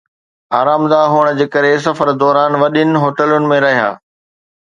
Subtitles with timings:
[0.59, 3.89] آرامده هئڻ ڪري، سفر دوران وڏين هوٽلن ۾ رهيا